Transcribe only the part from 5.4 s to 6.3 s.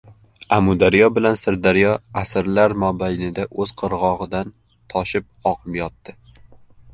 oqib yotdi.